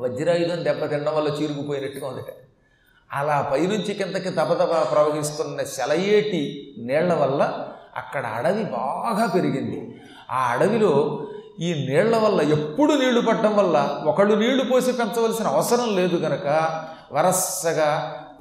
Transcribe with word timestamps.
వజ్రాయుధం 0.00 0.60
దెబ్బ 0.64 0.84
తినడం 0.86 1.14
వల్ల 1.14 1.28
చీరుకుపోయినట్టుగా 1.28 2.06
ఉందట 2.08 2.30
అలా 3.10 3.36
పైనుంచి 3.52 3.92
కిందకి 3.94 4.30
తపతప 4.30 4.72
ప్రవహిస్తున్న 4.92 5.62
సెలయేటి 5.62 6.42
నీళ్ళ 6.78 7.12
వల్ల 7.12 7.40
అక్కడ 7.96 8.26
అడవి 8.26 8.64
బాగా 8.64 9.24
పెరిగింది. 9.26 9.80
ఆ 10.30 10.40
అడవిలో 10.52 10.92
ఈ 11.60 11.70
నీళ్ళ 11.88 12.16
వల్ల 12.16 12.40
ఎప్పుడు 12.40 12.92
నీళ్ళు 12.92 13.20
పడడం 13.20 13.56
వల్ల 13.56 13.76
ఒకళ్ళు 14.06 14.34
నీళ్ళు 14.34 14.64
పోసి 14.64 14.92
పెంచవలసిన 14.92 15.46
అవసరం 15.46 15.88
లేదు 15.96 16.16
గనక 16.16 16.46
వరసగా 17.12 17.88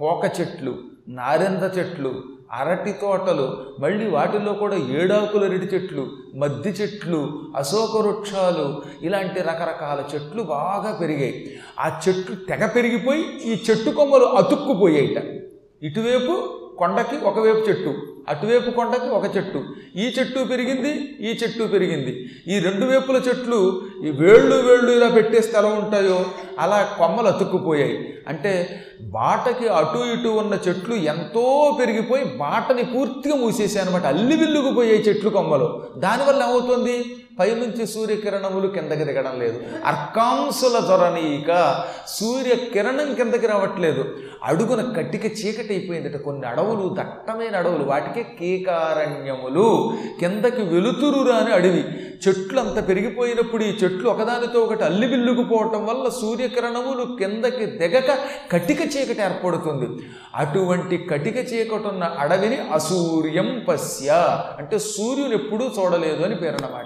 పోక 0.01 0.31
చెట్లు 0.39 0.73
నారింద 1.09 1.63
చెట్లు 1.77 2.11
అరటి 2.51 2.91
తోటలు 2.91 3.57
మళ్ళీ 3.79 4.05
వాటిలో 4.09 4.53
కూడా 4.53 4.75
ఏడాకుల 4.75 5.47
రెడి 5.47 5.65
చెట్లు 5.65 6.07
మద్ది 6.35 6.69
చెట్లు 6.69 7.19
అశోక 7.55 7.97
వృక్షాలు 7.97 8.81
ఇలాంటి 9.03 9.39
రకరకాల 9.39 10.03
చెట్లు 10.13 10.43
బాగా 10.43 10.97
పెరిగాయి. 11.01 11.57
ఆ 11.79 12.01
చెట్లు 12.07 12.35
తెగ 12.35 12.65
పెరిగిపోయి 12.65 13.23
ఈ 13.45 13.63
చెట్టు 13.69 13.89
కొమ్మలు 13.89 14.25
అతుక్కుపోయాయిట. 14.25 15.17
ఇటువైపు 15.83 16.33
కొండకి 16.77 17.17
ఒకవైపు 17.25 17.69
చెట్టు 17.69 17.93
అటువైపు 18.29 18.71
కొండకి 18.71 19.09
ఒక 19.09 19.37
చెట్టు. 19.37 19.63
ఈ 19.95 20.13
చెట్టు 20.19 20.43
పెరిగింది 20.43 20.91
ఈ 21.21 21.37
చెట్టు 21.43 21.63
పెరిగింది. 21.63 22.29
ఈ 22.47 22.59
రెండు 22.59 22.85
వైపుల 22.85 23.15
చెట్లు 23.15 23.81
ఈ 24.05 24.09
వేళ్ళు 24.09 24.55
వేళ్ళు 24.55 24.91
ఇలా 24.91 25.07
పెట్టే 25.07 25.41
స్థలం 25.41 25.71
ఉంటాయో 25.77 26.25
అలా 26.59 26.95
కొమ్మలు 26.97 27.27
అతుక్కుపోయాయి. 27.27 28.13
అంటే 28.27 28.83
బాటకి 29.01 29.67
అటు 29.67 29.97
ఇటు 29.97 30.27
ఉన్న 30.27 30.57
చెట్లు 30.67 30.95
ఎంతో 30.95 31.77
పెరిగిపోయి 31.79 32.23
బాటని 32.25 32.83
పూర్తిగా 32.83 33.35
మూసేసాయి 33.35 33.85
అనమాట 33.85 34.05
అల్లి 34.05 34.35
విల్లుకుపోయాయి 34.37 35.01
చెట్లు 35.01 35.29
కొమ్మలు. 35.29 35.83
దానివల్ల 35.97 36.43
ఏమవుతుంది? 36.43 37.05
పైనుంచి 37.39 37.87
సూర్యకిరణములు 37.87 38.67
కిందకి 38.67 39.03
దిగడం 39.03 39.39
లేదు. 39.39 39.59
అర్కాంశుల 39.85 40.79
జ్వరనీక 40.79 41.83
సూర్యకిరణం 42.07 43.13
కిందకి 43.13 43.47
రావట్లేదు. 43.47 44.05
అడుగున 44.43 44.93
కట్టిక 44.97 45.25
చీకటి 45.25 45.73
అయిపోయిందట 45.73 46.17
కొన్ని 46.17 46.47
అడవులు 46.47 46.95
దట్టమైన 46.99 47.55
అడవులు. 47.55 47.83
వాటికి 47.83 48.18
కీకారణ్యములు 48.23 49.93
కిందకి 50.19 50.61
వెలుతురు 50.61 51.29
రాని 51.29 51.53
అడవి. 51.53 51.83
చెట్లు 52.27 52.59
అంత 52.59 52.87
పెరిగిపోయినప్పుడు 52.87 53.63
ఈ 53.63 53.67
చెట్లు 53.67 54.09
ఒకదానితో 54.09 54.59
ఒకటి 54.59 54.83
అల్లిబిల్లుకుపోవటం 54.83 55.85
వల్ల 55.85 56.09
సూర్యకిరణములు 56.09 57.15
కిందకి 57.19 57.65
దిగక 57.65 58.17
కటిక 58.51 58.81
చీకటి 58.81 59.21
ఏర్పడుతుంది. 59.21 59.87
అటువంటి 60.35 60.97
కటిక 60.97 61.37
చీకటున్న 61.53 62.03
అడవిని 62.03 62.57
అసూర్యం 62.57 63.65
పశ్య. 63.67 64.09
అంటే 64.59 64.79
సూర్యుని 64.79 65.33
ఎప్పుడూ 65.33 65.65
చూడలేదు 65.65 66.23
అని 66.23 66.35
పేరన్నమాట 66.35 66.85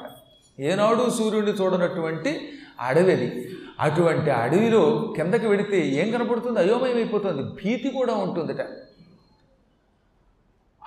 ఏనాడు 0.59 1.09
సూర్యుడిని 1.09 1.51
చూడనటువంటి 1.51 2.49
అడవిది 2.81 3.49
అటువంటి 3.79 4.29
అడవిలో 4.29 5.13
కిందకి 5.15 5.47
వెడితే 5.47 5.87
ఏం 5.87 6.11
కనపడుతుంది? 6.11 6.59
అయోమయం 6.59 6.95
అయిపోతుంది 6.95 7.43
భీతి 7.43 7.89
కూడా 7.89 8.13
ఉంటుందిట. 8.13 8.61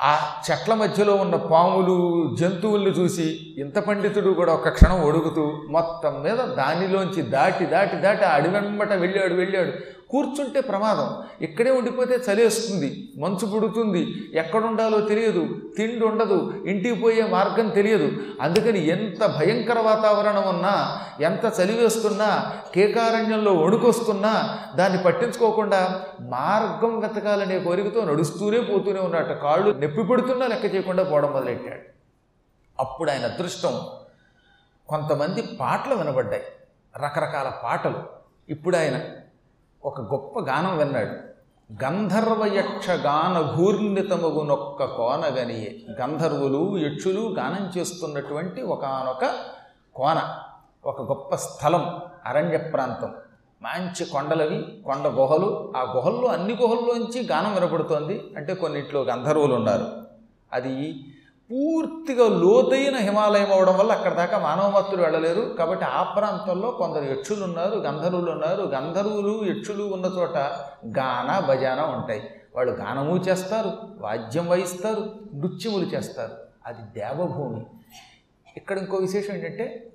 ఆ 0.02 0.18
చెట్ల 0.50 0.74
మధ్యలో 0.74 1.14
ఉన్న 1.14 1.36
పాములు 1.36 2.30
జంతువుల్ని 2.40 2.90
చూసి 2.90 3.54
ఇంత 3.58 3.78
పండితుడు 3.78 4.30
కూడా 4.30 4.52
ఒక 4.52 4.68
క్షణం 4.68 5.00
ఒడుగుతూ 5.00 5.52
మొత్తం 5.68 6.22
మీద 6.22 6.36
దానిలోంచి 6.36 7.22
దాటి 7.22 7.66
దాటి 7.66 7.96
దాటి 7.96 8.24
ఆ 8.24 8.36
వెళ్ళాడు 8.94 9.34
వెళ్ళాడు. 9.34 9.72
కూర్చుంటే 10.10 10.60
ప్రమాదం. 10.60 11.22
ఇక్కడే 11.40 11.70
ఉండిపోతే 11.70 12.14
చలేస్తుంది 12.14 13.12
మంచు 13.18 13.46
పుడుతుంది 13.46 14.30
ఎక్కడుండాలో 14.34 15.00
తెలియదు 15.00 15.48
తిండి 15.76 16.04
ఉండదు 16.06 16.64
ఇంటికి 16.66 16.94
పోయే 16.94 17.26
మార్గం 17.26 17.68
తెలియదు. 17.68 18.12
అందుకని 18.40 18.88
ఎంత 18.88 19.26
భయంకర 19.26 19.78
వాతావరణం 19.78 20.48
ఉన్నా 20.48 21.00
ఎంత 21.20 21.52
చలి 21.60 21.72
వేస్తున్నా 21.72 22.52
కేకారణ్యంలో 22.74 23.54
వణుకొస్తున్నా 23.54 24.58
దాన్ని 24.76 25.02
పట్టించుకోకుండా 25.02 26.02
మార్గం 26.20 27.00
వెతకాలనే 27.00 27.58
కోరికతో 27.58 28.04
నడుస్తూనే 28.04 28.60
పోతూనే 28.60 29.00
ఉన్నట్ట 29.00 29.30
కాళ్ళు 29.30 29.70
నొప్పి 29.70 30.02
పెడుతున్నా 30.02 30.46
లెక్క 30.46 30.74
చేయకుండా 30.74 31.02
పోవడం 31.02 31.32
మొదలెట్టాడు. 31.32 31.96
అప్పుడు 32.80 33.10
ఆయన 33.10 33.24
అదృష్టం. 33.24 33.80
కొంతమంది 34.88 35.42
పాటలు 35.60 35.94
వినబడ్డాయి. 35.94 36.42
రకరకాల 36.96 37.52
పాటలు. 37.64 38.02
ఇప్పుడు 38.48 38.76
ఆయన 38.76 39.00
ఒక 39.86 40.00
గొప్ప 40.00 40.40
గానం 40.40 40.78
విన్నాడు. 40.78 41.10
గంధర్వ 41.84 42.46
యక్ష 42.46 42.90
గాన 42.90 43.56
ఘూర్ణితమగునొక్క 43.56 44.84
కోనగనియే. 44.84 45.76
గంధర్వులు 46.00 46.78
యక్షులు 46.78 47.20
గానం 47.20 47.80
చేస్తున్నటువంటి 47.80 48.62
ఒకనొక 48.62 49.34
కోన 49.94 50.38
ఒక 50.84 51.02
గొప్ప 51.02 51.34
స్థలం 51.34 52.00
అరణ్య 52.26 52.58
ప్రాంతం. 52.58 53.14
మంచి 53.62 54.04
కొండలవి 54.04 54.82
కొండ 54.86 55.06
గుహలు. 55.06 55.72
ఆ 55.76 55.92
గుహల్లో 55.96 56.28
అన్ని 56.28 56.58
గుహల్లోంచి 56.62 57.26
గానం 57.26 57.54
వినపడుతోంది. 57.54 58.34
అంటే 58.36 58.54
కొన్నిట్లో 58.54 59.02
గంధర్వులు 59.02 59.54
ఉన్నారు 59.54 59.86
అది 60.52 61.04
పూర్తిగా 61.50 62.28
లోతైన 62.28 62.96
హిమాలయం 62.96 63.52
అవడం 63.52 63.78
వల్ల 63.78 63.92
అక్కడ 63.92 64.12
దాకా 64.14 64.38
మానవమత్తులు 64.38 65.02
వెళ్ళలేరు 65.02 65.40
కాబట్టి 65.40 65.84
ఆ 65.84 66.02
ప్రాంతంలో 66.02 66.70
కొందరు 66.70 67.04
యక్షులు 67.04 67.44
ఉన్నారు 67.44 67.78
గంధర్వులు 67.78 68.30
ఉన్నారు. 68.30 68.62
గంధర్వులు 68.62 69.44
యక్షులు 69.44 69.84
ఉన్న 69.84 70.06
చోట 70.18 70.36
గాన 70.98 71.46
భజాన 71.48 71.80
ఉంటాయి. 71.80 72.30
వాళ్ళు 72.56 72.72
గానము 72.72 73.16
చేస్తారు 73.16 73.72
వాద్యం 73.98 74.48
వహిస్తారు 74.48 75.10
నృత్యములు 75.34 75.84
చేస్తారు. 75.84 76.32
అది 76.66 77.00
దేవభూమి. 77.00 77.66
ఇక్కడ 78.56 78.78
ఇంకో 78.78 78.96
విశేషం 78.96 79.34
ఏంటంటే 79.34 79.92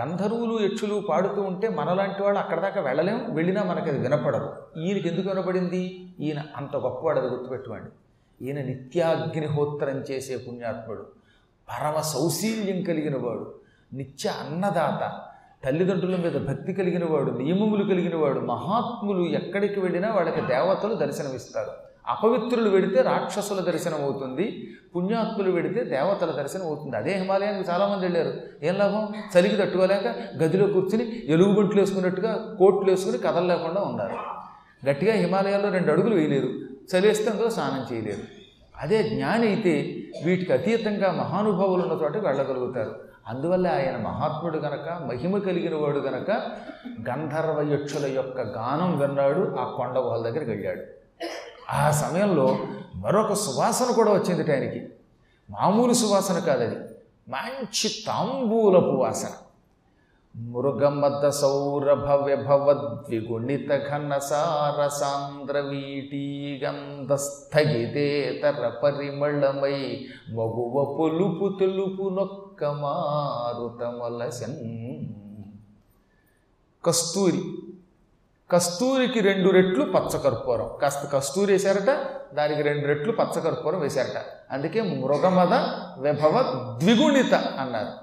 గంధర్వులు 0.00 0.62
యక్షులు 0.62 1.02
పాడుతూ 1.08 1.42
ఉంటే 1.42 1.68
మనలాంటి 1.68 2.22
వాళ్ళు 2.22 2.40
అక్కడ 2.40 2.60
దాకా 2.60 2.80
వెళ్ళలేము 2.80 3.34
వెళ్ళినా 3.34 3.62
మనకి 3.62 3.88
అది 3.90 3.98
వినపడదు. 3.98 4.52
ఈయనకి 4.76 5.08
ఎందుకు 5.08 5.28
వినపడింది? 5.28 6.14
ఈయన 6.20 6.42
అంత 6.56 6.76
గొప్పవాడు 6.76 7.18
అది 7.18 7.28
గుర్తుపెట్టుకోండి. 7.28 7.90
ఈయన 8.42 8.56
నిత్యాగ్నిహోత్రం 8.56 9.96
చేసే 10.10 10.36
పుణ్యాత్ముడు. 10.36 11.06
పరమ 11.68 12.00
సౌశీల్యం 12.00 12.82
కలిగిన 12.82 13.16
వాడు 13.16 13.54
నిత్య 13.92 14.28
అన్నదాత. 14.28 15.20
తల్లిదండ్రుల 15.64 16.16
మీద 16.16 16.48
భక్తి 16.48 16.72
కలిగిన 16.72 17.04
వాడు 17.04 17.30
నియమములు 17.30 17.84
కలిగిన 17.84 18.16
వాడు 18.16 18.40
మహాత్ములు 18.40 19.26
ఎక్కడికి 19.26 19.80
వెళ్ళినా 19.80 20.12
వాళ్ళకి 20.12 20.40
దేవతలు 20.40 20.94
దర్శనమిస్తారు. 20.94 21.70
అపవిత్రులు 22.06 22.70
వెడితే 22.70 23.02
రాక్షసుల 23.02 23.60
దర్శనం 23.60 24.02
అవుతుంది 24.02 24.70
పుణ్యాత్ములు 24.96 25.50
వెడితే 25.50 25.84
దేవతల 25.84 26.30
దర్శనం 26.30 26.66
అవుతుంది 26.66 26.96
అదే 26.96 27.14
హిమాలయానికి 27.14 27.70
చాలామంది 27.70 28.06
వెళ్ళారు. 28.06 28.40
ఏం 28.62 28.74
లాభం? 28.74 29.08
చలికి 29.38 29.56
తట్టుకోలేక 29.56 30.06
గదిలో 30.36 30.66
కూర్చుని 30.66 31.22
ఎలుగుబంట్లు 31.26 31.80
వేసుకున్నట్టుగా 31.80 32.56
కోట్లు 32.58 32.90
వేసుకుని 32.90 33.18
కదలలేకుండా 33.18 33.80
ఉన్నారు. 33.80 34.16
గట్టిగా 34.86 35.14
హిమాలయాల్లో 35.14 35.70
రెండు 35.70 35.92
అడుగులు 35.92 36.14
వేయలేరు. 36.14 36.71
చలిస్తే 36.82 37.30
కదా 37.30 37.48
స్నానం 37.48 37.96
చేయలేరు. 37.96 38.22
అదే 38.76 39.02
జ్ఞాని 39.02 39.46
అయితే 39.46 40.02
వీటికి 40.24 40.52
అతీతంగా 40.52 41.12
మహానుభావులు 41.12 41.82
ఉన్న 41.82 42.04
చోట 42.04 42.16
వెళ్ళగలుగుతారు. 42.16 43.00
అందువల్ల 43.26 43.68
ఆయన 43.68 43.96
మహాత్ముడు 43.96 44.58
గనక 44.58 44.88
మహిమ 44.92 45.38
కలిగిన 45.38 45.74
వాడు 45.74 45.98
గనక 45.98 46.30
గంధర్వ 47.10 47.72
యక్షుల 47.72 48.06
యొక్క 48.06 48.40
గానం 48.40 48.98
విన్నాడు 48.98 49.56
ఆ 49.60 49.64
కొండ 49.76 49.98
వాళ్ళ 49.98 50.28
దగ్గరికి 50.28 50.50
వెళ్ళాడు. 50.50 50.82
ఆ 51.70 51.90
సమయంలో 51.90 52.58
మరొక 52.96 53.32
సువాసన 53.32 53.92
కూడా 53.92 54.12
వచ్చింది 54.12 54.52
ఆయనకి. 54.52 54.88
మామూలు 55.50 55.92
సువాసన 55.92 56.38
కాదది. 56.38 56.76
మంచి 57.28 57.90
తాంబూలపు 58.06 58.90
వాసన. 58.90 59.30
మృగమద 60.36 61.28
సౌరభ 61.28 62.10
విభవద్విగుణిత 62.24 63.88
ఘన 63.88 64.18
సాంద్ర 64.18 65.60
పరిమళమై 68.82 70.06
మగువ 70.30 70.96
పొలుపు 70.98 71.58
తెలుపు 71.58 72.08
నొక్క 72.08 72.64
మారుతమలసన్ 72.64 74.56
కస్తూరి. 76.84 77.42
కస్తూరికి 78.50 79.20
రెండు 79.20 79.50
రెట్లు 79.50 79.84
పచ్చకర్పూరం. 79.84 80.70
కాస్త 80.82 81.16
కస్తూరి 81.16 81.52
వేశారట 81.52 81.90
దానికి 82.34 82.62
రెండు 82.62 82.86
రెట్లు 82.86 83.12
పచ్చకర్పూరం 83.12 83.80
వేశారట. 83.80 84.22
అందుకే 84.50 84.80
మృగమద 84.80 85.54
విభవ 85.98 86.42
ద్విగుణిత 86.82 87.34
అన్నారు. 87.34 88.01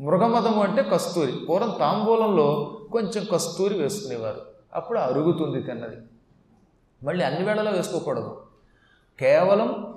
మృగమదము 0.00 0.62
అంటే 0.62 0.82
కస్తూరి. 0.82 1.32
పూర్వం 1.32 1.76
తాంబూలంలో 1.80 2.78
కొంచెం 2.92 3.26
కస్తూరి 3.32 3.82
వేసుకునేవారు. 3.82 4.40
అప్పుడు 4.74 4.98
అరుగుతుంది 4.98 5.62
తిన్నది. 5.62 5.96
మళ్ళీ 7.02 7.24
అన్ని 7.24 7.44
వేళలో 7.44 7.70
వేసుకోకూడదు. 7.70 8.42
కేవలం 9.20 9.94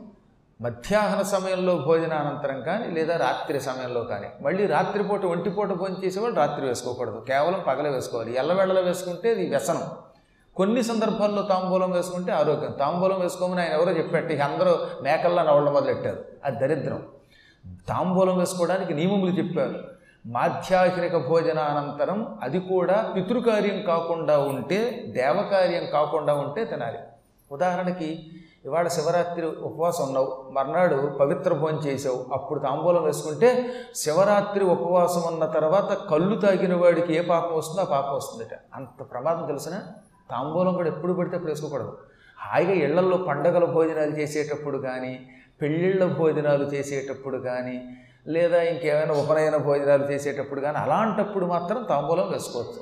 మధ్యాహ్న 0.61 1.21
సమయంలో 1.21 1.75
భోజనానంతరం 1.75 2.61
కానీ 2.61 2.87
లేదా 2.87 3.17
రాత్రి 3.17 3.61
సమయంలో 3.61 4.01
కానీ. 4.01 4.27
మళ్ళీ 4.41 4.65
రాత్రిపూట 4.65 5.25
ఒంటిపూట 5.25 5.67
భోజనం 5.67 6.05
చేసేవాళ్ళు 6.05 6.37
రాత్రి 6.37 6.67
వేసుకోకూడదు. 6.67 7.25
కేవలం 7.27 7.63
పగలే 7.67 7.89
వేసుకోవాలి. 7.89 8.35
ఎల్లవేళలో 8.35 8.81
వేసుకుంటే 8.81 9.31
ఇది 9.31 9.49
వ్యసనం. 9.49 9.83
కొన్ని 10.55 10.83
సందర్భాల్లో 10.83 11.41
తాంబూలం 11.41 11.91
వేసుకుంటే 11.91 12.31
ఆరోగ్యం. 12.31 12.71
తాంబూలం 12.71 13.19
వేసుకోమని 13.19 13.61
ఆయన 13.61 13.71
ఎవరో 13.71 13.91
చెప్పారు 13.91 14.25
అందరూ 14.25 14.79
మేకల్లా 15.01 15.43
నవ్వడం 15.43 15.73
మొదలెట్టారు. 15.73 16.25
అది 16.43 16.59
దరిద్రం. 16.59 17.03
తాంబూలం 17.87 18.37
వేసుకోవడానికి 18.37 18.93
నియమములు 18.93 19.31
చెప్పారు. 19.31 19.79
మాధ్యాహ్నిక 20.25 21.27
భోజనానంతరం 21.27 22.39
అది 22.41 22.59
కూడా 22.59 23.13
పితృకార్యం 23.15 23.81
కాకుండా 23.81 24.39
ఉంటే 24.39 25.03
దేవకార్యం 25.07 25.85
కాకుండా 25.93 26.33
ఉంటే 26.33 26.65
తినాలి. 26.65 26.99
ఉదాహరణకి 27.51 28.31
ఇవాళ 28.65 28.87
శివరాత్రి 28.87 29.45
ఉపవాసం 29.47 30.03
ఉన్నావు 30.03 30.47
మర్నాడు 30.51 31.17
పవిత్ర 31.19 31.53
భోజనం 31.53 31.79
చేసావు 31.79 32.25
అప్పుడు 32.33 32.59
తాంబూలం 32.59 33.03
వేసుకుంటే 33.03 33.73
శివరాత్రి 33.95 34.63
ఉపవాసం 34.63 35.23
ఉన్న 35.33 35.45
తర్వాత 35.45 35.93
కళ్ళు 35.93 36.39
తాగిన 36.39 36.75
వాడికి 36.75 37.15
ఏ 37.15 37.21
పాపం 37.21 37.55
వస్తుందో 37.55 37.81
ఆ 37.81 37.83
పాపం 37.83 38.15
వస్తుందట. 38.15 38.59
అంత 38.75 39.11
ప్రమాదం 39.11 39.45
తెలిసిన? 39.45 39.73
తాంబూలం 40.31 40.73
కూడా 40.73 40.87
ఎప్పుడు 40.87 41.13
పడితే 41.13 41.35
అప్పుడు 41.35 41.51
వేసుకోకూడదు. 41.51 41.97
హాయిగా 42.39 42.71
ఇళ్ళల్లో 42.71 43.17
పండగల 43.17 43.65
భోజనాలు 43.65 44.11
చేసేటప్పుడు 44.11 44.77
కానీ 44.77 45.27
పెళ్ళిళ్ళ 45.61 46.05
భోజనాలు 46.05 46.65
చేసేటప్పుడు 46.73 47.37
కానీ 47.37 47.75
లేదా 48.27 48.61
ఇంకేమైనా 48.61 49.13
ఉపనయన 49.13 49.57
భోజనాలు 49.57 50.05
చేసేటప్పుడు 50.11 50.61
కానీ 50.61 50.77
అలాంటప్పుడు 50.77 51.45
మాత్రం 51.45 51.79
తాంబూలం 51.83 52.27
వేసుకోవచ్చు. 52.31 52.81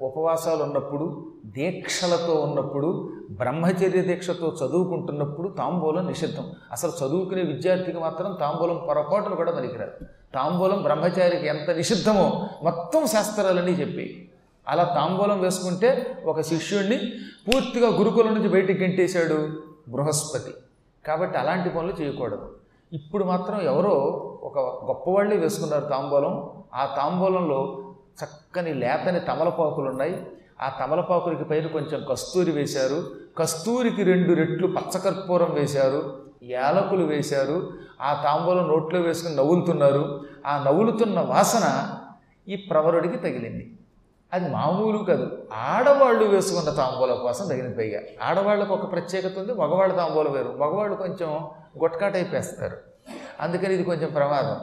ఉపవాసాలు 0.00 0.62
ఉన్నప్పుడు 0.62 1.06
దీక్షలతో 1.46 2.34
ఉన్నప్పుడు 2.34 2.88
బ్రహ్మచర్య 3.30 4.02
దీక్షతో 4.02 4.48
చదువుకుంటున్నప్పుడు 4.60 5.48
తాంబూలం 5.58 6.06
నిషిద్ధం. 6.06 6.46
అసలు 6.72 6.92
చదువుకునే 7.00 7.42
విద్యార్థికి 7.42 7.98
మాత్రం 7.98 8.30
తాంబూలం 8.40 8.78
పొరపాటులు 8.88 9.34
కూడా 9.34 9.52
పనికిరాదు 9.52 10.06
తాంబూలం 10.34 10.82
బ్రహ్మచారికి 10.82 11.46
ఎంత 11.46 11.70
నిషిద్ధమో 11.70 12.26
మొత్తం 12.62 13.06
శాస్త్రాలన్నీ 13.06 13.72
చెప్పి. 13.72 14.06
అలా 14.68 14.84
తాంబూలం 14.84 15.38
వేసుకుంటే 15.40 15.90
ఒక 16.24 16.40
శిష్యుణ్ణి 16.40 16.98
పూర్తిగా 17.46 17.88
గురుకులం 17.98 18.34
నుంచి 18.34 18.48
బయటికి 18.48 18.84
గెంటేశాడు 18.84 19.38
బృహస్పతి. 19.88 20.52
కాబట్టి 21.06 21.38
అలాంటి 21.38 21.70
పనులు 21.70 21.92
చేయకూడదు. 21.92 22.56
ఇప్పుడు 22.92 23.24
మాత్రం 23.24 23.60
ఎవరో 23.60 23.90
ఒక 24.42 24.58
గొప్పవాళ్ళే 24.58 25.36
వేసుకున్నారు 25.36 25.84
తాంబూలం. 25.84 26.50
ఆ 26.74 26.94
తాంబూలంలో 26.96 27.84
చక్కని 28.24 28.74
లేతని 28.74 29.20
తమలపాకులు 29.20 29.88
ఉన్నాయి. 29.88 30.26
ఆ 30.62 30.72
తమలపాకులకి 30.80 31.44
పైన 31.44 31.66
కొంచెం 31.66 32.04
కస్తూరి 32.10 32.50
వేశారు. 32.50 33.02
కస్తూరికి 33.38 34.02
రెండు 34.02 34.32
రెట్లు 34.32 34.66
పచ్చకర్పూరం 34.66 35.54
వేశారు. 35.54 36.16
యాలకులు 36.42 37.04
వేశారు. 37.04 37.72
ఆ 38.00 38.20
తాంబూలం 38.24 38.68
నోట్లో 38.68 39.00
వేసుకుని 39.00 39.36
నవ్వులుతున్నారు. 39.36 40.24
ఆ 40.46 40.64
నవ్వులుతున్న 40.66 41.20
వాసన 41.20 41.96
ఈ 42.48 42.56
ప్రవరుడికి 42.56 43.16
తగిలింది. 43.16 43.76
అది 44.34 44.48
మామూలు 44.48 44.98
కాదు. 45.04 45.26
ఆడవాళ్ళు 45.52 46.24
వేసుకున్న 46.24 46.70
తాంబూలం 46.76 47.18
కోసం 47.22 47.44
తగినది 47.48 47.74
పైగా 47.74 48.00
ఆడవాళ్ళకు 48.22 48.72
ఒక 48.74 48.92
ప్రత్యేకత 48.92 49.38
ఉంది 49.38 49.54
మగవాళ్ళ 49.54 49.92
తాంబూలం 49.94 50.32
వేరు. 50.32 50.50
మగవాళ్ళు 50.62 50.96
కొంచెం 50.96 51.30
గొట్కాటైపేస్తారు 51.82 52.76
అందుకని 53.40 53.74
ఇది 53.74 53.84
కొంచెం 53.84 54.10
ప్రమాదం. 54.12 54.56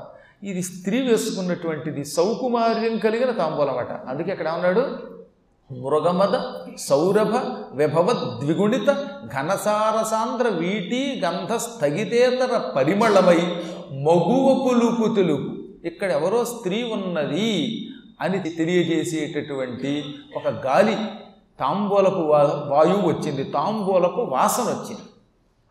ఇది 0.43 0.61
స్త్రీ 0.61 0.97
వేసుకున్నటువంటిది 1.01 2.05
సౌకుమార్యం 2.05 2.97
కలిగిన 2.97 3.31
తాంబూలం 3.31 3.77
అట. 3.77 3.91
అందుకే 4.09 4.31
ఇక్కడ 4.31 4.47
ఏమన్నాడు 4.47 4.83
మృగమద 5.71 6.35
సౌరభ 6.77 7.35
విభవ 7.73 8.09
ద్విగుణిత 8.41 8.89
ఘనసారసాంద్ర 9.35 10.47
వీటి 10.47 11.21
గంధ 11.25 11.53
స్థగితేతర 11.55 12.57
పరిమళమై 12.75 13.39
మగువ 14.05 14.47
పులుపు 14.63 15.15
తెలుపు 15.15 15.49
ఇక్కడ 15.87 16.11
ఎవరో 16.11 16.45
స్త్రీ 16.45 16.83
ఉన్నది. 16.83 17.49
అని 18.21 18.39
తెలియజేసేటటువంటి 18.39 20.15
ఒక 20.35 20.47
గాలి 20.47 20.97
తాంబూలపు 21.59 22.15
వా 22.15 22.43
వాయువు 22.67 23.07
వచ్చింది. 23.07 23.43
తాంబూలపు 23.43 24.21
వాసన 24.21 24.63
వచ్చింది. 24.63 25.01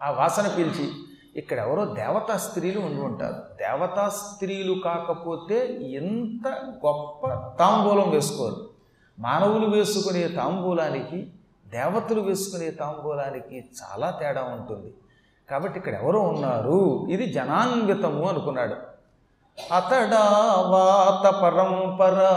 ఆ 0.02 0.10
వాసన 0.10 0.54
పిలిచి 0.56 0.90
ఇక్కడ 1.36 1.58
ఎవరో 1.58 1.84
దేవతా 1.84 2.36
స్త్రీలు 2.36 2.80
ఉండి 2.80 3.02
ఉంటారు. 3.02 3.34
దేవతా 3.34 4.08
స్త్రీలు 4.08 4.80
కాకపోతే 4.84 5.78
ఎంత 5.82 6.48
గొప్ప 6.86 7.28
తాంబూలం 7.58 8.10
వేసుకోరు. 8.10 8.68
మానవులు 9.18 9.66
వేసుకునే 9.66 10.28
తాంబూలానికి 10.28 11.26
దేవతలు 11.68 12.20
వేసుకునే 12.20 12.70
తాంబూలానికి 12.70 13.64
చాలా 13.82 14.10
తేడా 14.10 14.42
ఉంటుంది. 14.42 14.94
కాబట్టి 15.50 15.78
ఇక్కడ 15.78 15.94
ఎవరో 15.94 16.20
ఉన్నారు. 16.20 17.06
ఇది 17.10 17.32
జనాన్వితము 17.32 18.28
అనుకున్నాడు. 18.28 18.95
అతడా 19.58 20.24
వాత 20.70 21.24
పరంపరా 21.34 22.32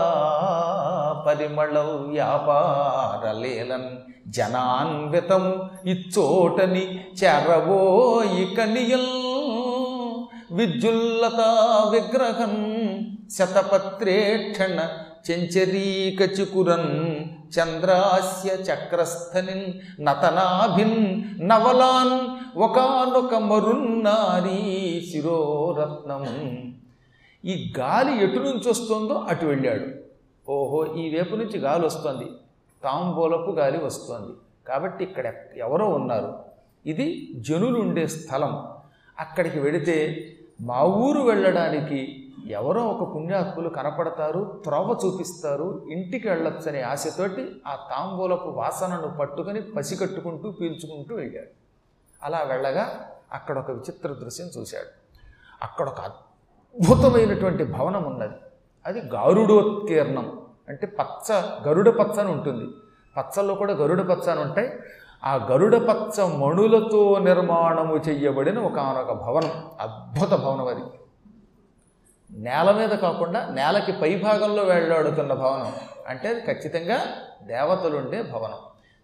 పరిమళం 1.25 1.89
వ్యాపారలేలన్ 2.09 3.89
జనాన్వితము 4.27 5.51
ఇచ్చోటని 5.85 6.83
చెరవోయి 7.19 8.45
కనియల్ 8.55 9.11
విద్యుల్లత 10.51 11.41
విగ్రహం 11.89 12.55
శతపత్రేక్షణ 13.35 14.77
చెంచరీక 15.29 16.21
చికురన్ 16.35 16.91
చంద్రాస్య 17.55 18.51
చక్రస్థనిన్ 18.67 19.67
నతనాభిన్ 19.99 20.99
నవలాన్ 21.49 22.15
ఒకనొక 22.59 23.33
మరున్నారీ 23.43 24.59
శిరోరత్నము 25.11 26.33
ఈ 27.45 27.73
గాలి 27.79 28.23
ఎటు 28.23 28.39
నుంచి 28.39 28.69
వస్తుందో 28.69 29.13
అటు 29.13 29.45
వెళ్ళాడు. 29.45 29.87
ఓహో 30.51 30.95
ఈ 30.95 31.15
వైపు 31.15 31.35
నుంచి 31.35 31.59
గాలి 31.59 31.85
వస్తుంది. 31.85 32.25
తాంబూలపు 32.83 33.51
గాలి 33.51 33.83
వస్తుంది. 33.83 34.33
కాబట్టి 34.67 35.03
ఇక్కడ 35.03 35.33
ఎవరో 35.55 35.89
ఉన్నారు. 35.89 36.39
ఇది 36.85 37.29
జనులు 37.35 37.79
ఉండే 37.79 38.07
స్థలం. 38.07 38.67
అక్కడికి 39.19 39.59
వెడితే 39.59 39.97
మా 40.61 40.83
ఊరు 40.83 41.21
వెళ్ళడానికి 41.21 42.25
ఎవరో 42.47 42.87
ఒక 42.87 43.15
పుణ్యాత్ములు 43.15 43.69
కనపడతారు 43.69 44.61
త్రవ్వ 44.63 44.99
చూపిస్తారు 45.05 45.87
ఇంటికి 45.91 46.29
వెళ్ళొచ్చనే 46.29 46.81
ఆశతోటి 46.81 47.61
ఆ 47.67 47.75
తాంబూలపు 47.75 48.49
వాసనను 48.49 49.07
పట్టుకొని 49.07 49.61
పసికట్టుకుంటూ 49.61 50.51
పీల్చుకుంటూ 50.51 51.15
వెళ్ళాడు. 51.15 51.47
అలా 52.23 52.43
వెళ్ళగా 52.43 53.09
అక్కడ 53.33 53.59
ఒక 53.59 53.71
విచిత్ర 53.71 54.13
దృశ్యం 54.13 54.47
చూశాడు. 54.57 54.87
అక్కడ 55.61 55.87
ఒక 55.89 56.11
అద్భుతమైనటువంటి 56.75 57.63
భవనం 57.63 58.03
ఉన్నది. 58.03 58.33
అది 58.85 58.99
గారుడోత్కీర్ణం. 58.99 60.41
అంటే 60.69 60.87
పచ్చ 60.87 61.33
గరుడ 61.67 61.89
పచ్చ 61.89 62.19
అని 62.19 62.31
ఉంటుంది. 62.31 62.65
పచ్చల్లో 63.17 63.55
కూడా 63.55 63.73
గరుడ 63.73 64.01
పచ్చ 64.01 64.29
అని 64.29 64.41
ఉంటాయి. 64.41 64.71
ఆ 65.23 65.35
గరుడ 65.35 65.77
పచ్చ 65.77 66.37
మణులతో 66.37 67.19
నిర్మాణము 67.19 67.95
చెయ్యబడిన 67.95 68.59
ఒకనొక 68.59 69.11
భవనం. 69.13 69.51
అద్భుత 69.79 70.29
భవనం 70.29 70.67
అది. 70.67 70.81
నేల 72.31 72.71
మీద 72.71 72.89
కాకుండా 72.89 73.47
నేలకి 73.49 73.91
పై 73.91 74.21
భాగంలో 74.23 74.63
వెళ్ళాడుతున్న 74.63 75.33
భవనం. 75.33 75.71
అంటే 76.07 76.27
అది 76.27 76.41
ఖచ్చితంగా 76.41 76.99
దేవతలుండే 77.43 78.21
భవనం. 78.21 78.57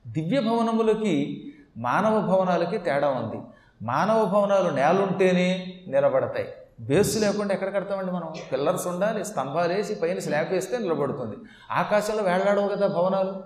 దివ్య 0.07 0.41
భవనములకి 0.41 1.43
మానవ 1.77 2.21
భవనాలకి 2.21 2.77
తేడా 2.77 3.09
ఉంది. 3.09 3.41
మానవ 3.81 4.25
భవనాలు 4.25 4.69
నేలుంటేనే 4.69 5.79
నిలబడతాయి. 5.87 6.47
బేసు 6.79 7.19
లేకుండా 7.19 7.53
ఎక్కడ 7.53 7.73
కడతామండి 7.73 8.11
మనం? 8.11 8.33
పిల్లర్స్ 8.51 8.87
ఉండాలి 8.87 9.25
స్తంభాలు 9.25 9.73
వేసి 9.73 9.95
పైన 9.95 10.19
స్లాబ్ 10.19 10.49
వేస్తే 10.49 10.77
నిలబడుతుంది. 10.77 11.35
ఆకాశంలో 11.71 12.23
వేళ్ళాడవు 12.23 12.67
కదా 12.67 12.87
భవనాలు. 12.87 13.43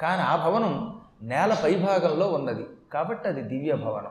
కానీ 0.00 0.22
ఆ 0.22 0.36
భవనం 0.36 1.00
నేల 1.22 1.56
పైభాగంలో 1.64 2.26
ఉన్నది. 2.26 2.66
కాబట్టి 2.92 3.28
అది 3.28 3.42
దివ్య 3.42 3.72
భవనం. 3.72 4.10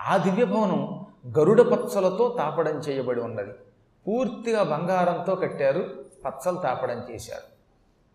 ఆ 0.00 0.16
దివ్య 0.16 0.44
భవనం 0.44 1.06
గరుడ 1.38 1.60
పచ్చలతో 1.60 2.34
తాపడం 2.38 2.78
చేయబడి 2.78 3.20
ఉన్నది. 3.20 3.52
పూర్తిగా 4.06 4.62
బంగారంతో 4.62 5.34
కట్టారు 5.34 6.04
పచ్చలు 6.26 6.56
తాపడం 6.56 7.06
చేశారు. 7.10 7.42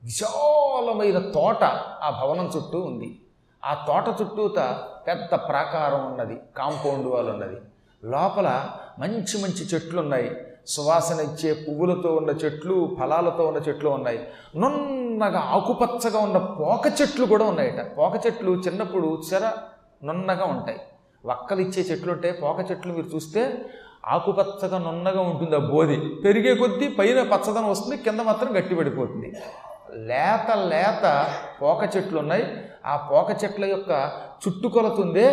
విశాలమైన 0.04 1.32
తోట 1.32 1.64
ఆ 2.04 2.22
భవనం 2.24 2.52
చుట్టూ 2.56 2.82
ఉంది. 2.82 3.20
ఆ 3.66 3.86
తోట 3.88 4.22
చుట్టూత 4.22 4.84
పెద్ద 5.08 5.36
ప్రాకారం 5.36 6.06
ఉన్నది 6.06 6.42
కాంపౌండ్ 6.58 7.08
వాల్ 7.08 7.30
ఉన్నది. 7.30 7.62
లోపల 8.04 8.48
మంచి 9.00 9.36
మంచి 9.44 9.64
చెట్లు 9.74 10.00
ఉన్నాయి 10.00 10.30
సువాసన 10.68 11.20
ఇచ్చే 11.20 11.54
పువ్వులతో 11.54 12.10
ఉన్న 12.16 12.32
చెట్లు 12.44 12.76
ఫలాలతో 13.00 13.48
ఉన్న 13.48 13.60
చెట్లు 13.68 13.90
ఉన్నాయి. 13.90 14.20
నున్నగా 14.62 15.40
ఆకుపచ్చగా 15.40 16.20
ఉన్న 16.20 16.38
పోక 16.38 16.86
చెట్లు 17.02 17.26
కూడా 17.26 17.46
ఉన్నాయట. 17.46 17.82
పోక 17.98 18.14
చెట్లు 18.26 18.52
చిన్నప్పుడు 18.52 19.22
చెర 19.30 19.46
నున్నగా 20.04 20.46
ఉంటాయి. 20.46 20.80
వక్కలు 21.26 21.62
ఇచ్చే 21.62 21.82
చెట్లు 21.82 22.12
ఉంటాయి 22.12 22.34
పోక 22.34 22.72
చెట్లు 22.72 22.94
మీరు 22.94 23.10
చూస్తే 23.16 23.44
ఆకుపచ్చగా 24.06 24.78
నున్నగా 24.78 25.22
ఉంటుంది 25.22 25.56
ఆ 25.56 25.60
బోధి 25.60 25.96
పెరిగే 26.26 26.56
కొద్దీ 26.56 26.88
పైన 26.88 27.24
పచ్చదనం 27.24 27.70
వస్తుంది 27.70 27.98
కింద 27.98 28.20
మాత్రం 28.20 28.50
గట్టిపడిపోతుంది 28.58 29.30
లేత 30.10 30.52
లేత 30.74 31.28
పోక 31.62 31.82
చెట్లు 31.96 32.20
ఉన్నాయి. 32.20 32.46
ఆ 32.86 32.96
పోక 33.12 33.30
చెట్ల 33.44 33.66
యొక్క 33.66 33.92
చుట్టుకొలతుందే 34.44 35.28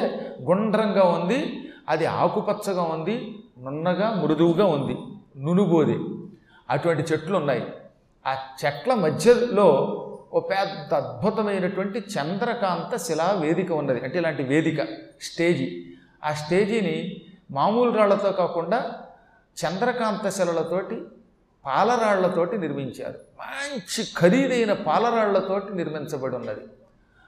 గుండ్రంగా 0.50 1.02
ఉంది. 1.02 1.40
అది 1.88 2.06
ఆకుపచ్చగా 2.06 2.82
ఉంది 2.82 3.44
నున్నగా 3.58 4.14
మృదువుగా 4.14 4.66
ఉంది 4.66 4.96
నునుబోది 5.44 5.98
అటువంటి 6.70 7.12
చెట్లు 7.12 7.36
ఉన్నాయి 7.36 7.72
ఆ 8.26 8.36
చెట్ల 8.64 8.94
మధ్యలో 8.94 9.98
ఓ 10.32 10.40
పెద్ద 10.40 10.94
అద్భుతమైనటువంటి 10.94 11.98
చంద్రకాంత 11.98 12.96
శిలా 12.96 13.38
వేదిక 13.40 13.72
ఉన్నది. 13.72 14.00
అంటే 14.00 14.18
ఇలాంటి 14.18 14.42
వేదిక 14.42 14.84
స్టేజీ. 15.22 15.94
ఆ 16.24 16.32
స్టేజీని 16.32 17.20
మామూలు 17.50 17.90
రాళ్ళతో 17.90 18.32
కాకుండా 18.32 18.92
చంద్రకాంత 19.64 20.28
శిలలతోటి 20.28 21.02
పాలరాళ్ళతోటి 21.66 22.58
నిర్మించారు. 22.58 23.18
మంచి 23.40 24.04
ఖరీదైన 24.16 24.72
పాలరాళ్ళతోటి 24.72 25.76
నిర్మించబడి 25.76 26.36
ఉన్నది. 26.36 26.60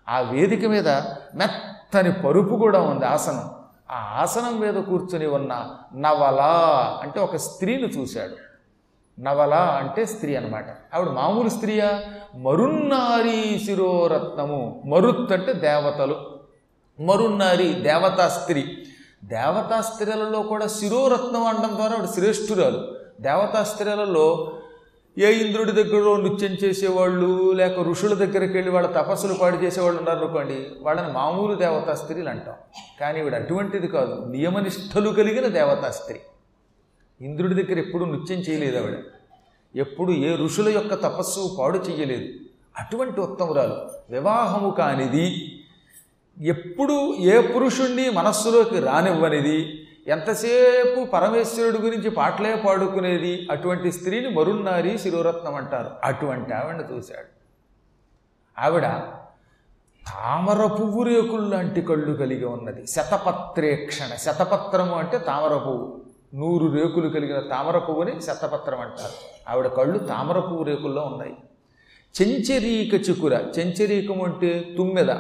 ఆ 0.09 0.21
వేదిక 0.21 0.65
మీద 0.65 0.89
మెత్తని 1.35 2.13
పరుపు 2.13 2.55
కూడా 2.55 2.81
ఉంది 2.81 3.05
ఆసనం. 3.05 3.64
ఆ 3.91 4.19
ఆసనం 4.23 4.61
మీద 4.61 4.75
కూర్చుని 4.75 5.27
ఉన్న 5.27 5.67
నవల 5.97 6.41
అంటే 7.03 7.21
ఒక 7.21 7.37
స్త్రీని 7.37 7.83
చూశాడు. 7.83 8.37
నవల 9.21 9.55
అంటే 9.55 10.05
స్త్రీ 10.05 10.37
అన్నమాట. 10.37 10.67
ఆవిడ 10.95 11.09
మామూలు 11.09 11.49
స్త్రీయా? 11.49 12.03
మరున్నారి 12.35 13.63
శిరోరత్నము. 13.65 14.83
మరుత్ 14.87 15.33
అంటే 15.33 15.53
దేవతలు. 15.53 16.39
మరున్నారి 17.01 17.73
దేవతా 17.73 18.29
స్త్రీ. 18.29 18.87
దేవతా 19.25 19.81
స్త్రీలలో 19.81 20.43
కూడా 20.43 20.67
శిరోరత్నం 20.67 21.47
అనడం 21.47 21.77
ద్వారా 21.77 21.93
ఆవిడ 21.93 22.09
శ్రేష్ఠురాలు. 22.09 22.95
దేవతా 23.21 23.65
స్త్రీలలో 23.65 24.54
ఏ 25.19 25.33
ఇంద్రుడి 25.33 25.73
దగ్గర 25.73 26.17
నృత్యం 26.17 26.51
చేసేవాళ్ళు 26.65 27.53
లేక 27.53 27.81
ఋషుల 27.81 28.15
దగ్గరికి 28.15 28.53
వెళ్ళి 28.53 28.71
వాళ్ళ 28.71 28.89
తపస్సులు 28.89 29.35
పాడు 29.35 29.57
చేసేవాళ్ళు 29.57 29.99
ఉన్నారు 29.99 30.19
అనుకోండి 30.19 30.67
వాళ్ళని 30.81 31.13
మామూలు 31.13 31.55
దేవతా 31.55 31.95
స్త్రీలు 31.95 32.29
అంటాం. 32.29 32.55
కానీ 33.01 33.21
ఈవిడ 33.21 33.35
అటువంటిది 33.35 33.89
కాదు. 33.89 34.25
నియమనిష్టలు 34.31 35.11
కలిగిన 35.11 35.47
దేవతా 35.47 35.91
స్త్రీ 35.91 36.21
ఇంద్రుడి 37.21 37.55
దగ్గర 37.55 37.79
ఎప్పుడు 37.79 38.05
నృత్యం 38.05 38.39
చేయలేదు 38.39 38.79
ఆవిడ. 38.79 38.99
ఎప్పుడు 39.77 40.13
ఏ 40.13 40.37
ఋషుల 40.37 40.69
యొక్క 40.69 40.95
తపస్సు 40.95 41.57
పాడు 41.59 41.79
చేయలేదు 41.79 42.29
అటువంటి 42.79 43.21
ఉత్తమురాలు. 43.21 43.77
వివాహము 44.11 44.71
కానిది 44.71 45.59
ఎప్పుడు 46.43 47.15
ఏ 47.15 47.41
పురుషుణ్ణి 47.41 48.11
మనస్సులోకి 48.11 48.81
రానివ్వనిది 48.81 49.84
ఎంతసేపు 50.07 51.05
పరమేశ్వరుడి 51.05 51.79
గురించి 51.79 52.11
పాటలే 52.11 52.63
పాడుకునేది? 52.67 53.49
అటువంటి 53.51 53.93
స్త్రీని 53.93 54.29
మరున్నారి 54.29 54.99
శిరోరత్నం 54.99 55.55
అంటారు. 55.55 55.91
అటువంటి 56.05 56.53
ఆవిడని 56.53 56.97
చూశాడు. 56.97 57.35
ఆవిడ 58.61 58.83
తామర 60.07 60.67
పువ్వు 60.67 61.03
రేకులు 61.03 61.49
లాంటి 61.49 61.83
కళ్ళు 61.83 62.17
కలిగి 62.17 62.45
ఉన్నది. 62.45 62.87
శతపత్రేక్షణ. 62.87 64.15
శతపత్రము 64.15 64.95
అంటే 64.95 65.19
తామర 65.19 65.57
పువ్వు 65.57 66.01
నూరు 66.35 66.73
రేకులు 66.73 67.09
కలిగిన 67.09 67.41
తామర 67.41 67.79
పువ్వుని 67.79 68.23
శతపత్రం 68.23 68.81
అంటారు. 68.81 69.51
ఆవిడ 69.51 69.67
కళ్ళు 69.67 69.99
తామర 69.99 70.39
పువ్వు 70.39 70.63
రేకుల్లో 70.63 71.03
ఉన్నాయి. 71.03 71.37
చెంచరీక 72.23 73.11
చికుర. 73.11 73.33
చెంచరీకం 73.59 74.23
అంటే 74.23 74.75
తుమ్మెద. 74.77 75.17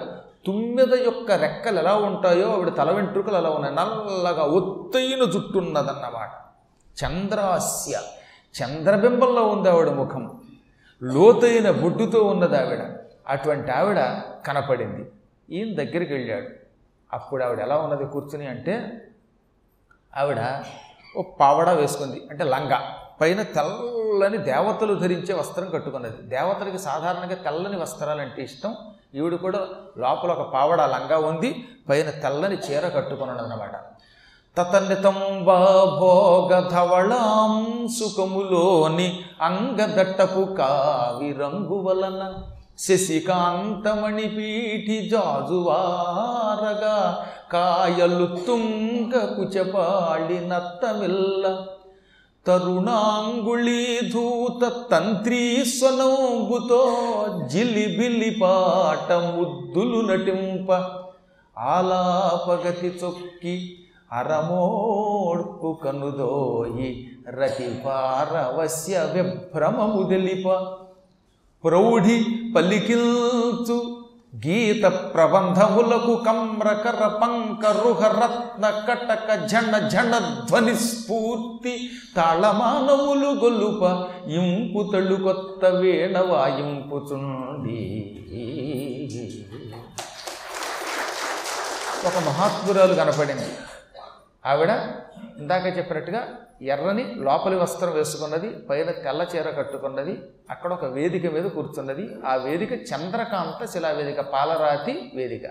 తుమ్మెద 0.46 0.94
యొక్క 0.94 1.32
రెక్కలు 1.32 1.78
ఎలా 1.78 1.94
ఉంటాయో 1.94 2.52
ఆవిడ 2.52 2.74
తల 2.76 2.90
వెంట్రుకలు 2.90 3.36
అలా 3.36 3.50
ఉన్నాయి. 3.50 3.74
నల్లగా 3.74 4.42
ఒత్తైన 4.42 5.30
జుట్టున్నదన్నమాట. 5.30 6.30
చంద్రాస్య. 7.04 8.00
చంద్రబింబంలో 8.62 9.42
ఉంది 9.42 9.68
ఆవిడ 9.68 9.88
ముఖం. 9.88 10.40
లోతైన 11.02 11.70
బొడ్డుతో 11.70 12.22
ఉన్నది 12.22 12.58
ఆవిడ. 12.58 12.80
అటువంటి 13.28 13.70
ఆవిడ 13.70 14.20
కనపడింది. 14.46 15.12
ఈయన 15.50 15.74
దగ్గరికి 15.74 16.12
వెళ్ళాడు. 16.12 16.48
అప్పుడు 17.12 17.44
ఆవిడ 17.44 17.60
ఎలా 17.60 17.76
ఉన్నది 17.76 18.04
కూర్చుని 18.04 18.46
అంటే 18.46 19.04
ఆవిడ 20.16 20.62
ఓ 21.16 21.22
పావడ 21.22 21.70
వేసుకుంది. 21.70 22.22
అంటే 22.30 22.44
లంగా. 22.44 22.98
పైన 23.20 23.42
తెల్లని 23.42 24.38
దేవతలు 24.38 24.94
ధరించే 24.94 25.34
వస్త్రం 25.34 25.70
కట్టుకున్నది. 25.70 26.22
దేవతలకి 26.22 26.78
సాధారణంగా 26.78 27.34
తెల్లని 27.34 27.76
వస్త్రాలంటే 27.76 28.42
ఇష్టం. 28.42 28.74
ఈవిడ 29.14 29.34
కూడా 29.34 29.60
లోపల 29.98 30.30
ఒక 30.30 30.52
పావడ 30.54 30.80
లంగా 30.82 31.18
ఉంది 31.18 31.64
పైన 31.88 32.10
తెల్లని 32.10 32.56
చీర 32.56 32.88
కట్టుకున్నది 32.88 33.42
అన్నమాట. 33.42 33.74
తతనితంబా 34.56 35.58
భోగధవళాం 36.00 37.54
సుఖములోని 37.98 39.20
అంగదట్టపు 39.42 40.54
కావి 40.54 41.32
రంగు 41.32 41.78
వలన 41.82 42.34
శశికాంతమణి 42.78 44.28
పీఠి 44.28 45.08
జాజువారగా 45.08 46.96
కాయలు 47.52 48.26
తుంగ 48.46 49.12
కుచపాళి 49.36 50.38
నత్తమిల్ల 50.48 51.44
తరుణాంగుళీధూత 52.46 54.10
తంత్రీ 54.90 55.44
తంత్రీస్వనంబుతో 55.54 56.80
జిలిబిలి 57.52 58.30
పాట 58.40 59.08
ముద్దులు 59.28 60.00
నటింప 60.00 60.70
ఆలాపగతి 61.56 62.90
చొక్కి 63.00 63.54
అరమోడ్పు 64.12 65.70
కనుదోయి 65.84 66.90
రతిపారవస్య 67.28 68.96
విభ్రమము 69.14 70.02
తెలిప 70.08 70.46
ప్రౌఢి 71.64 72.18
పలికిల్చు 72.56 73.78
గీత 74.34 74.84
ప్రబంధములకు 74.84 76.14
కమ్రకర 76.26 77.06
పంకరుహ 77.06 78.00
రత్న 78.06 78.70
కటక 78.88 79.28
జన 79.44 79.88
జన 79.88 80.12
ధ్వని 80.48 80.74
స్ఫూర్తి 80.76 81.90
తాళమానములు 82.16 83.30
గొలుప 83.42 83.82
ఇంపు 84.30 84.90
తళ్ళు 84.92 85.16
కొత్త 85.22 85.64
వేణ 85.64 86.18
వాయింపుచుండి 86.18 87.80
ఒక 92.06 92.16
మహాత్మురాలు 92.28 92.94
కనపడింది. 92.94 93.48
ఆవిడ 94.46 94.70
ఇందాక 95.38 95.66
చెప్పినట్టుగా 95.78 96.22
ఎర్రని 96.62 97.14
లోపలి 97.14 97.56
వస్త్రం 97.56 97.92
వేసుకున్నది 97.92 98.48
పైన 98.70 98.90
తెల్ల 98.90 99.26
చీర 99.34 99.50
కట్టుకున్నది 99.50 100.18
అక్కడ 100.50 100.72
ఒక 100.72 100.84
వేదిక 100.84 101.32
మీద 101.32 101.44
కూర్చున్నది. 101.44 102.10
ఆ 102.26 102.34
వేదిక 102.34 102.72
చంద్రకాంత 102.72 103.70
శిలావేదిక 103.70 104.20
పాలరాతి 104.20 105.10
వేదిక. 105.14 105.42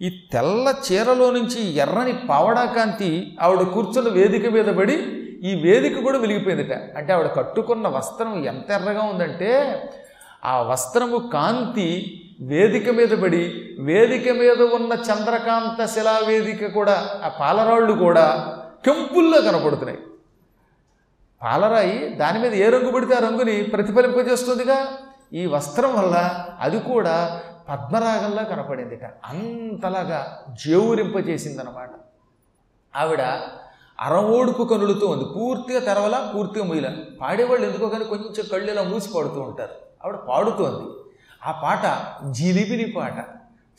ఈ 0.00 0.28
తెల్ల 0.32 0.74
చీరలో 0.92 1.30
నుంచి 1.30 1.60
ఎర్రని 1.76 2.12
పావడాకాంతి 2.28 3.36
ఆవిడ 3.40 3.62
కూర్చున్న 3.62 4.08
వేదిక 4.08 4.46
మీద 4.46 4.64
పడి 4.64 4.96
ఈ 5.42 5.62
వేదిక 5.62 6.02
కూడా 6.02 6.18
వెలిగిపోయిందిట. 6.18 6.72
అంటే 6.72 7.12
ఆవిడ 7.12 7.26
కట్టుకున్న 7.26 7.88
వస్త్రం 7.88 8.44
ఎంత 8.44 8.70
ఎర్రగా 8.70 9.02
ఉందంటే 9.02 9.82
ఆ 10.44 10.62
వస్త్రము 10.62 11.30
కాంతి 11.32 12.16
వేదిక 12.40 12.90
మీద 12.90 13.08
పడి 13.08 13.72
వేదిక 13.78 14.28
మీద 14.28 14.62
ఉన్న 14.62 14.92
చంద్రకాంత 14.92 15.84
శిలా 15.84 16.20
వేదిక 16.26 16.74
కూడా 16.74 17.20
ఆ 17.24 17.28
పాలరాళ్ళు 17.28 17.92
కూడా 17.92 18.56
కెంపుల్లో 18.84 19.40
కనపడుతున్నాయి. 19.40 19.98
పాలరాయి 21.42 22.08
దాని 22.08 22.38
మీద 22.38 22.54
ఏ 22.54 22.68
రంగు 22.68 22.90
పడితే 22.90 23.14
ఆ 23.14 23.18
రంగుని 23.18 23.62
ప్రతిఫలింపజేస్తుందిగా? 23.62 24.88
ఈ 25.32 25.46
వస్త్రం 25.46 25.94
వల్ల 25.94 26.46
అది 26.60 26.80
కూడా 26.80 27.42
పద్మరాగంలా 27.68 28.42
కనపడిందిట. 28.42 29.04
అంతలాగా 29.04 30.44
జేవురింపజేసిందనమాట. 30.66 31.90
ఆవిడ 32.96 33.20
అరవోడుపు 34.00 34.62
కనులతో 34.62 35.06
ఉంది. 35.06 35.24
పూర్తిగా 35.24 35.80
తెరవలా 35.80 36.32
పూర్తిగా 36.34 36.64
ముయ్యల. 36.64 36.96
పాడేవాళ్ళు 37.20 37.66
ఎందుకో 37.66 37.88
కానీ 37.88 38.04
కొంచెం 38.04 38.44
కళ్ళు 38.52 38.72
ఇలా 38.72 38.82
మూసి 38.82 39.08
పాడుతూ 39.14 39.40
ఉంటారు. 39.40 39.74
ఆవిడ 40.04 40.16
పాడుతోంది. 40.16 40.90
ఆ 41.46 41.60
పాట 41.62 42.06
జిలిబిలి 42.30 42.92
పాట. 42.96 43.18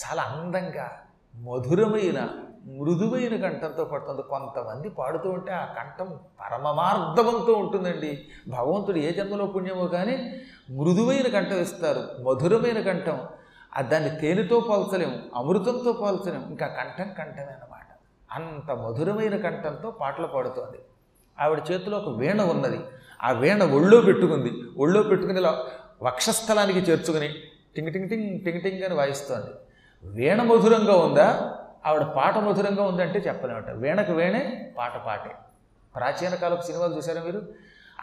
చాలా 0.03 0.23
అందంగా 0.23 0.91
మధురమైన 1.35 2.27
మృదువైన 2.65 3.41
కంఠంతో 3.41 3.85
పడుతుంది 3.85 4.21
కొంతమంది 4.21 4.89
పాడుతూ 4.89 5.29
ఉంటే 5.29 5.51
ఆ 5.51 5.65
కంఠం 5.65 6.19
పరమమార్ధవంతో 6.41 7.53
ఉంటుందండి. 7.53 8.27
భగవంతుడు 8.47 8.97
ఏ 8.97 9.11
జన్మలో 9.11 9.45
పుణ్యమో 9.45 9.87
కానీ 9.87 10.41
మృదువైన 10.71 11.27
కంఠం 11.27 11.57
ఇస్తారు. 11.57 12.23
మధురమైన 12.23 12.81
కంఠం. 12.81 13.27
ఆ 13.77 13.81
దాన్ని 13.81 14.09
తేనెతో 14.09 14.59
పోల్చలేము 14.59 15.17
అమృతంతో 15.35 15.93
పోల్చలేము. 15.93 16.49
ఇంకా 16.49 16.67
కంఠం 16.67 17.09
కంఠమే 17.17 17.43
అన్నమాట. 17.43 17.87
అంత 18.31 18.71
మధురమైన 18.71 19.37
కంఠంతో 19.37 19.91
పాటలు 19.91 20.27
పాడుతోంది. 20.27 20.77
ఆవిడ 21.39 21.61
చేతిలో 21.71 21.97
ఒక 21.97 22.17
వీణ 22.17 22.41
ఉన్నది. 22.41 22.79
ఆ 23.23 23.31
వీణ 23.31 23.63
ఒళ్ళో 23.63 24.01
పెట్టుకుంది. 24.01 24.51
ఒళ్ళో 24.77 25.03
పెట్టుకుని 25.03 25.41
వక్షస్థలానికి 26.03 26.79
చేర్చుకుని 26.79 27.27
టింగ్ 27.75 27.93
టింగ్ 27.93 28.09
టింగ్ 28.09 28.39
టింగ్ 28.39 28.61
టింగ్ 28.61 28.83
అని 28.83 28.93
వాయిస్తోంది. 28.93 29.49
వీణ 30.03 30.41
మధురంగా 30.41 30.95
ఉందా? 30.95 31.57
ఆవిడ 31.85 32.01
పాట 32.01 32.37
మధురంగా 32.37 32.83
ఉందంటే 32.83 33.19
చెప్పలేమట 33.19 33.69
వీణకు 33.69 34.11
వేణే 34.11 34.73
పాట 34.77 35.05
పాటే. 35.05 35.31
ప్రాచీన 35.95 36.35
కాలపు 36.35 36.61
సినిమాలు 36.61 36.95
చూసారా 36.95 37.21
మీరు? 37.21 37.41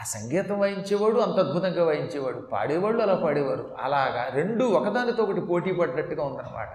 ఆ 0.01 0.05
సంగీతం 0.05 0.59
వాయించేవాడు 0.61 1.21
అంత 1.21 1.39
అద్భుతంగా 1.39 1.85
వాయించేవాడు. 1.85 2.37
పాడేవాళ్ళు 2.37 3.03
అలా 3.03 3.15
పాడేవారు. 3.15 3.71
అలాగా 3.81 4.31
రెండు 4.35 4.65
ఒకదానితో 4.65 5.23
ఒకటి 5.23 5.41
పోటీ 5.41 5.73
పడినట్టుగా 5.73 6.25
ఉందన్నమాట. 6.25 6.69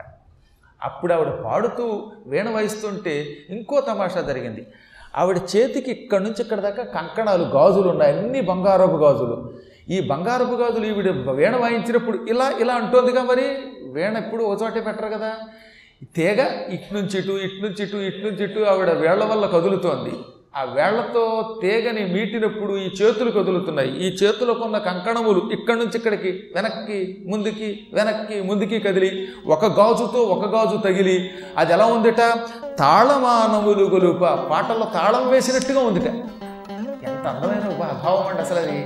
అప్పుడు 0.83 1.13
ఆవిడ 1.13 1.27
పాడుతూ 1.27 2.11
వీణ 2.27 2.49
వాయిస్తుంటే 2.49 3.27
ఇంకో 3.49 3.81
తమాషా 3.81 4.21
జరిగింది. 4.21 4.67
ఆవిడ 5.15 5.37
చేతికి 5.37 5.91
ఇక్కడి 5.91 6.23
నుంచి 6.23 6.41
ఇక్కడ 6.41 6.59
దాకా 6.59 6.83
కంకణాలు 6.83 7.43
గాజులు 7.43 7.89
ఉన్నాయి. 7.89 8.17
అన్ని 8.17 8.41
బంగారపు 8.41 8.97
గాజులు. 8.97 9.53
ఈ 9.89 10.07
బంగారపు 10.07 10.53
గాజులు 10.53 10.85
ఈవిడ 10.85 11.09
వీణ 11.29 11.55
వాయించినప్పుడు 11.55 12.25
ఇలా 12.29 12.49
ఇలా 12.49 12.73
అంటోందిగా 12.73 13.23
మరి. 13.23 13.57
వీణ 13.91 14.17
ఎప్పుడు 14.17 14.43
ఒక 14.43 14.61
చోటే 14.63 14.81
పెట్టరు 14.81 15.09
కదా. 15.09 15.35
తీగ 16.15 16.39
ఇటు 16.75 16.93
నుంచి 16.93 17.19
ఇటు 17.19 17.33
ఇటు 17.45 17.59
నుంచి 17.65 17.83
ఇటు 17.83 17.97
ఇటు 17.97 18.21
నుంచి 18.27 18.43
ఇటు 18.43 18.59
ఆవిడ 18.59 18.89
వేళ్ళ 18.89 19.23
వల్ల 19.23 19.45
కదులుతోంది. 19.45 20.13
ఆ 20.55 20.63
వేళ్ళతో 20.63 21.21
తీగని 21.61 22.05
మీటినప్పుడు 22.05 22.73
ఈ 22.77 22.87
చేతులు 23.01 23.31
కదులుతున్నాయి. 23.31 23.91
ఈ 24.05 24.15
చేతులకు 24.15 24.63
ఉన్న 24.63 24.77
కంకణములు 24.77 25.49
ఇక్కడి 25.53 25.79
నుంచి 25.79 25.97
ఇక్కడికి 25.97 26.31
వెనక్కి 26.55 26.97
ముందుకి 27.27 27.87
వెనక్కి 27.93 28.41
ముందుకి 28.41 28.79
కదిలి 28.79 29.27
ఒక 29.45 29.65
గాజుతో 29.79 30.21
ఒక 30.35 30.55
గాజు 30.55 30.77
తగిలి 30.77 31.31
అది 31.57 31.73
ఎలా 31.73 31.85
ఉందిట? 31.85 32.21
తాళమానములు 32.79 33.83
గొలుప. 33.83 34.25
పాటల్లో 34.25 34.85
తాళం 34.93 35.29
వేసినట్టుగా 35.29 35.79
ఉందిట. 35.79 36.07
ఎంత 37.07 37.25
అందమైన 37.27 37.93
భావం 38.03 38.27
అండి 38.27 38.41
అసలు 38.41 38.59
అది 38.59 38.77